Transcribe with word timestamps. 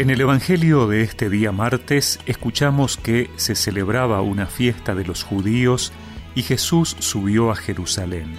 En 0.00 0.08
el 0.08 0.22
Evangelio 0.22 0.86
de 0.86 1.02
este 1.02 1.28
día 1.28 1.52
martes 1.52 2.20
escuchamos 2.24 2.96
que 2.96 3.28
se 3.36 3.54
celebraba 3.54 4.22
una 4.22 4.46
fiesta 4.46 4.94
de 4.94 5.04
los 5.04 5.24
judíos 5.24 5.92
y 6.34 6.42
Jesús 6.42 6.96
subió 7.00 7.50
a 7.50 7.54
Jerusalén. 7.54 8.34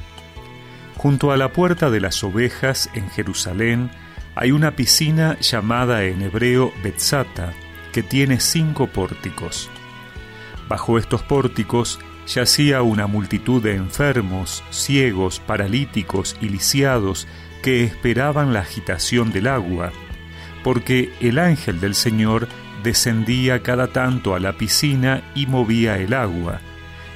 Junto 0.97 1.31
a 1.31 1.37
la 1.37 1.53
puerta 1.53 1.91
de 1.91 1.99
las 1.99 2.23
ovejas 2.23 2.89
en 2.95 3.07
Jerusalén 3.11 3.91
hay 4.33 4.51
una 4.51 4.75
piscina 4.75 5.39
llamada 5.39 6.03
en 6.05 6.23
hebreo 6.23 6.73
Betzata, 6.81 7.53
que 7.93 8.01
tiene 8.01 8.39
cinco 8.39 8.87
pórticos. 8.87 9.69
Bajo 10.67 10.97
estos 10.97 11.21
pórticos 11.21 11.99
yacía 12.25 12.81
una 12.81 13.05
multitud 13.05 13.61
de 13.61 13.75
enfermos, 13.75 14.63
ciegos, 14.71 15.39
paralíticos 15.39 16.35
y 16.41 16.49
lisiados 16.49 17.27
que 17.61 17.83
esperaban 17.83 18.51
la 18.51 18.61
agitación 18.61 19.31
del 19.31 19.45
agua 19.45 19.91
porque 20.63 21.13
el 21.19 21.39
ángel 21.39 21.79
del 21.79 21.95
Señor 21.95 22.47
descendía 22.83 23.61
cada 23.63 23.87
tanto 23.87 24.35
a 24.35 24.39
la 24.39 24.53
piscina 24.53 25.21
y 25.35 25.47
movía 25.47 25.97
el 25.97 26.13
agua. 26.13 26.59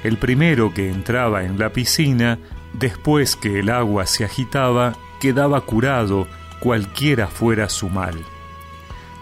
El 0.03 0.17
primero 0.17 0.73
que 0.73 0.89
entraba 0.89 1.43
en 1.43 1.57
la 1.57 1.71
piscina, 1.71 2.37
después 2.73 3.35
que 3.35 3.59
el 3.59 3.69
agua 3.69 4.05
se 4.05 4.23
agitaba, 4.23 4.93
quedaba 5.19 5.61
curado, 5.61 6.27
cualquiera 6.59 7.27
fuera 7.27 7.69
su 7.69 7.89
mal. 7.89 8.15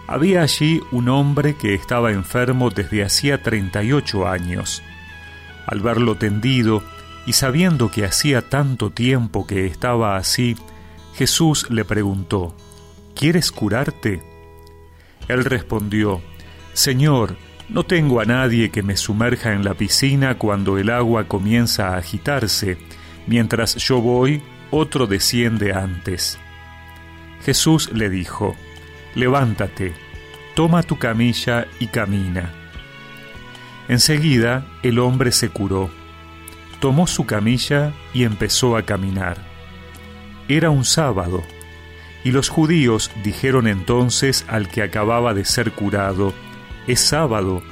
Había 0.06 0.42
allí 0.42 0.82
un 0.92 1.08
hombre 1.08 1.54
que 1.56 1.74
estaba 1.74 2.12
enfermo 2.12 2.68
desde 2.68 3.02
hacía 3.02 3.42
38 3.42 4.28
años. 4.28 4.82
Al 5.66 5.80
verlo 5.80 6.16
tendido 6.16 6.82
y 7.24 7.32
sabiendo 7.32 7.90
que 7.90 8.04
hacía 8.04 8.42
tanto 8.42 8.90
tiempo 8.90 9.46
que 9.46 9.66
estaba 9.66 10.16
así, 10.16 10.56
Jesús 11.14 11.70
le 11.70 11.86
preguntó, 11.86 12.54
¿Quieres 13.14 13.52
curarte? 13.52 14.22
Él 15.28 15.44
respondió, 15.44 16.20
Señor, 16.72 17.36
no 17.68 17.84
tengo 17.84 18.20
a 18.20 18.24
nadie 18.24 18.70
que 18.70 18.82
me 18.82 18.96
sumerja 18.96 19.52
en 19.52 19.64
la 19.64 19.74
piscina 19.74 20.36
cuando 20.36 20.76
el 20.78 20.90
agua 20.90 21.24
comienza 21.24 21.88
a 21.88 21.96
agitarse. 21.96 22.76
Mientras 23.26 23.76
yo 23.76 24.00
voy, 24.00 24.42
otro 24.70 25.06
desciende 25.06 25.72
antes. 25.72 26.38
Jesús 27.44 27.90
le 27.92 28.10
dijo, 28.10 28.56
Levántate, 29.14 29.94
toma 30.54 30.82
tu 30.82 30.98
camilla 30.98 31.66
y 31.78 31.86
camina. 31.86 32.52
Enseguida 33.88 34.66
el 34.82 34.98
hombre 34.98 35.30
se 35.30 35.50
curó, 35.50 35.90
tomó 36.80 37.06
su 37.06 37.26
camilla 37.26 37.92
y 38.12 38.24
empezó 38.24 38.76
a 38.76 38.82
caminar. 38.82 39.36
Era 40.48 40.70
un 40.70 40.84
sábado, 40.84 41.42
y 42.24 42.32
los 42.32 42.48
judíos 42.48 43.10
dijeron 43.22 43.68
entonces 43.68 44.46
al 44.48 44.68
que 44.68 44.82
acababa 44.82 45.34
de 45.34 45.44
ser 45.44 45.72
curado, 45.72 46.32
Es 46.86 47.00
sábado, 47.00 47.62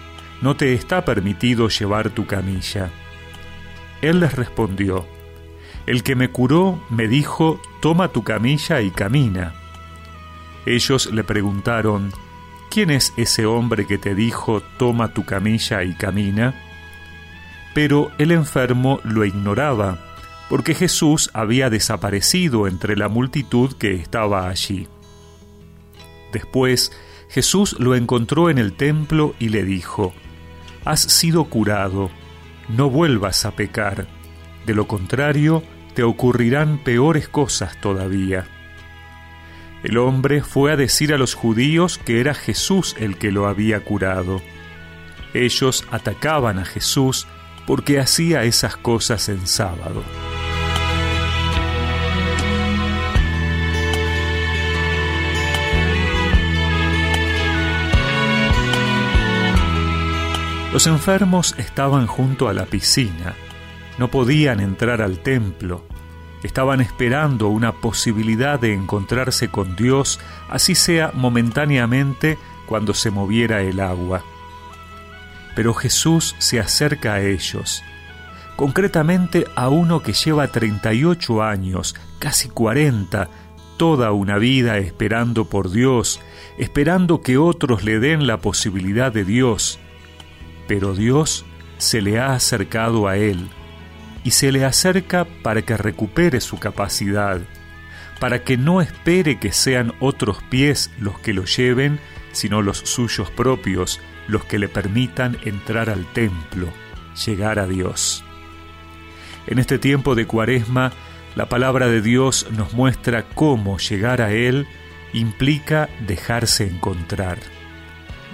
no 0.41 0.57
te 0.57 0.75
está 0.75 1.05
permitido 1.05 1.69
llevar 1.69 2.11
tu 2.11 2.27
camilla. 2.27 2.91
Él 4.03 4.21
les 4.21 4.35
respondió, 4.35 5.07
El 5.87 6.03
que 6.03 6.15
me 6.15 6.29
curó 6.29 6.83
me 6.91 7.09
dijo, 7.09 7.61
Toma 7.81 8.09
tu 8.09 8.23
camilla 8.23 8.81
y 8.83 8.91
camina. 8.91 9.55
Ellos 10.67 11.11
le 11.13 11.25
preguntaron, 11.25 12.13
¿quién 12.71 12.91
es 12.91 13.13
ese 13.17 13.47
hombre 13.47 13.87
que 13.87 13.99
te 13.99 14.15
dijo, 14.15 14.63
Toma 14.79 15.13
tu 15.13 15.25
camilla 15.25 15.83
y 15.83 15.95
camina? 15.95 16.55
Pero 17.75 18.11
el 18.19 18.33
enfermo 18.33 19.01
lo 19.03 19.25
ignoraba 19.25 20.12
porque 20.53 20.75
Jesús 20.75 21.31
había 21.33 21.71
desaparecido 21.71 22.67
entre 22.69 22.95
la 22.95 23.09
multitud 23.09 23.75
que 23.79 23.95
estaba 23.95 24.51
allí. 24.51 24.87
Después 26.31 26.93
Jesús 27.31 27.75
lo 27.79 27.95
encontró 27.95 28.51
en 28.51 28.59
el 28.59 28.75
templo 28.75 29.35
y 29.39 29.49
le 29.49 29.65
dijo, 29.65 30.13
Has 30.85 31.01
sido 31.01 31.45
curado, 31.45 32.11
no 32.69 32.91
vuelvas 32.91 33.47
a 33.47 33.53
pecar, 33.53 34.07
de 34.67 34.75
lo 34.75 34.87
contrario 34.87 35.63
te 35.95 36.03
ocurrirán 36.03 36.77
peores 36.77 37.31
cosas 37.31 37.81
todavía. 37.81 38.45
El 39.83 39.97
hombre 39.97 40.43
fue 40.43 40.73
a 40.73 40.77
decir 40.77 41.15
a 41.15 41.17
los 41.17 41.33
judíos 41.33 41.97
que 41.97 42.21
era 42.21 42.35
Jesús 42.35 42.95
el 42.99 43.17
que 43.17 43.33
lo 43.33 43.47
había 43.47 43.81
curado. 43.81 44.43
Ellos 45.33 45.87
atacaban 45.91 46.59
a 46.59 46.67
Jesús 46.67 47.27
porque 47.67 47.99
hacía 47.99 48.45
esas 48.45 48.77
cosas 48.77 49.31
en 49.31 49.47
sábado. 49.47 50.05
Los 60.73 60.87
enfermos 60.87 61.55
estaban 61.59 62.07
junto 62.07 62.49
a 62.49 62.55
la 62.55 62.65
piscina, 62.65 63.35
no 63.99 64.09
podían 64.09 64.59
entrar 64.59 65.03
al 65.03 65.19
templo, 65.19 65.85
estaban 66.43 66.81
esperando 66.81 67.49
una 67.49 67.73
posibilidad 67.73 68.59
de 68.59 68.73
encontrarse 68.73 69.49
con 69.49 69.77
Dios, 69.77 70.19
así 70.49 70.75
sea 70.75 71.13
momentáneamente 71.13 72.39
cuando 72.67 72.95
se 72.95 73.11
moviera 73.11 73.61
el 73.61 73.81
agua. 73.81 74.25
Pero 75.55 75.75
Jesús 75.75 76.35
se 76.39 76.59
acerca 76.59 77.15
a 77.15 77.21
ellos, 77.21 77.85
concretamente 78.57 79.45
a 79.55 79.69
uno 79.69 80.03
que 80.03 80.15
lleva 80.15 80.49
38 80.49 81.43
años, 81.43 81.95
casi 82.19 82.49
40, 82.49 83.29
toda 83.77 84.13
una 84.13 84.39
vida 84.39 84.79
esperando 84.79 85.45
por 85.45 85.71
Dios, 85.71 86.19
esperando 86.57 87.21
que 87.21 87.37
otros 87.37 87.85
le 87.85 87.99
den 87.99 88.27
la 88.27 88.39
posibilidad 88.39 89.13
de 89.13 89.27
Dios, 89.27 89.79
pero 90.73 90.95
Dios 90.95 91.45
se 91.77 92.01
le 92.01 92.19
ha 92.19 92.33
acercado 92.33 93.07
a 93.07 93.19
él 93.19 93.47
y 94.25 94.31
se 94.31 94.51
le 94.53 94.65
acerca 94.65 95.27
para 95.43 95.61
que 95.61 95.77
recupere 95.77 96.41
su 96.41 96.59
capacidad, 96.59 97.43
para 98.19 98.43
que 98.43 98.57
no 98.57 98.81
espere 98.81 99.39
que 99.39 99.53
sean 99.53 99.93
otros 100.01 100.43
pies 100.45 100.91
los 100.99 101.19
que 101.19 101.35
lo 101.35 101.45
lleven, 101.45 102.01
sino 102.33 102.63
los 102.63 102.79
suyos 102.79 103.31
propios 103.31 104.01
los 104.29 104.47
que 104.47 104.59
le 104.59 104.67
permitan 104.67 105.37
entrar 105.45 105.91
al 105.91 106.11
templo, 106.15 106.69
llegar 107.27 107.59
a 107.59 107.67
Dios. 107.67 108.25
En 109.47 109.59
este 109.59 109.79
tiempo 109.79 110.15
de 110.15 110.27
cuaresma, 110.27 110.91
la 111.37 111.51
palabra 111.51 111.89
de 111.89 112.01
Dios 112.01 112.47
nos 112.51 112.73
muestra 112.73 113.25
cómo 113.35 113.77
llegar 113.77 114.23
a 114.23 114.33
Él 114.33 114.67
implica 115.13 115.91
dejarse 116.07 116.67
encontrar. 116.67 117.41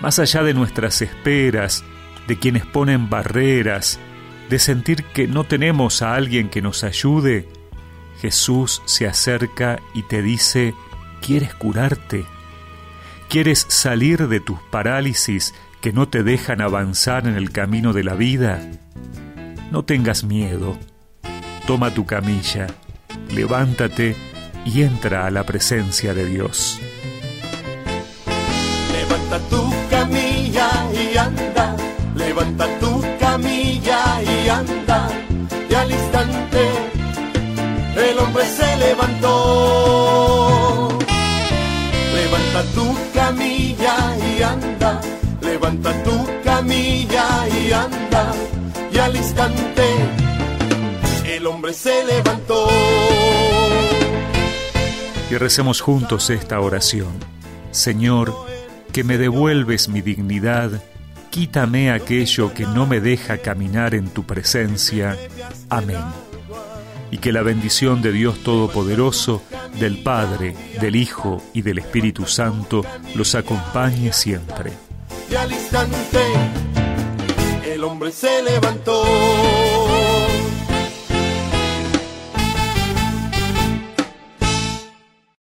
Más 0.01 0.21
allá 0.21 0.45
de 0.45 0.55
nuestras 0.55 1.03
esperas, 1.03 1.83
de 2.29 2.39
quienes 2.39 2.65
ponen 2.67 3.11
barreras, 3.11 3.99
de 4.51 4.59
sentir 4.59 5.03
que 5.03 5.27
no 5.27 5.45
tenemos 5.45 6.03
a 6.03 6.15
alguien 6.15 6.51
que 6.51 6.63
nos 6.63 6.85
ayude, 6.85 7.49
Jesús 8.21 8.83
se 8.85 9.07
acerca 9.07 9.81
y 9.95 10.03
te 10.03 10.23
dice, 10.23 10.75
¿quieres 11.23 11.55
curarte? 11.55 12.27
¿Quieres 13.29 13.67
salir 13.69 14.29
de 14.29 14.41
tus 14.41 14.59
parálisis 14.71 15.55
que 15.81 15.93
no 15.93 16.09
te 16.09 16.23
dejan 16.23 16.61
avanzar 16.61 17.27
en 17.27 17.35
el 17.35 17.51
camino 17.51 17.93
de 17.93 18.05
la 18.05 18.15
vida? 18.15 18.61
No 19.71 19.85
tengas 19.85 20.25
miedo. 20.25 20.79
Toma 21.67 21.93
tu 21.93 22.07
camilla, 22.07 22.67
levántate 23.31 24.17
y 24.65 24.83
entra 24.83 25.27
a 25.27 25.31
la 25.31 25.45
presencia 25.45 26.15
de 26.15 26.27
Dios. 26.27 26.81
Levanta 28.93 29.39
tu 29.49 29.78
el 38.19 38.25
hombre 38.25 38.45
se 38.45 38.77
levantó. 38.77 40.09
Levanta 42.15 42.63
tu 42.75 42.97
camilla 43.15 44.17
y 44.17 44.43
anda, 44.43 45.01
levanta 45.41 46.03
tu 46.03 46.27
camilla 46.45 47.49
y 47.49 47.73
anda, 47.73 48.33
y 48.93 48.99
al 48.99 49.17
instante 49.17 49.83
el 51.27 51.47
hombre 51.47 51.73
se 51.73 52.05
levantó. 52.05 52.69
Y 55.31 55.37
recemos 55.37 55.81
juntos 55.81 56.31
esta 56.31 56.59
oración. 56.61 57.13
Señor, 57.71 58.35
que 58.93 59.05
me 59.05 59.19
devuelves 59.19 59.89
mi 59.89 60.01
dignidad 60.01 60.83
quítame 61.31 61.93
aquello 61.93 62.53
que 62.55 62.65
no 62.65 62.87
me 62.87 63.01
deja 63.01 63.39
caminar 63.39 63.95
en 63.95 64.09
tu 64.09 64.25
presencia. 64.25 65.17
Amén. 65.69 66.03
Y 67.11 67.19
que 67.19 67.33
la 67.33 67.43
bendición 67.43 68.03
de 68.03 68.13
Dios 68.13 68.43
Todopoderoso, 68.43 69.43
del 69.79 70.03
Padre, 70.03 70.55
del 70.81 70.97
Hijo 70.97 71.43
y 71.55 71.63
del 71.63 71.79
Espíritu 71.79 72.27
Santo 72.27 72.85
los 73.15 73.35
acompañe 73.35 74.13
siempre. 74.13 74.73
Y 75.31 75.35
al 75.35 75.53
instante 75.53 76.21
el 77.65 77.85
hombre 77.85 78.11
se 78.11 78.43
levantó. 78.43 79.05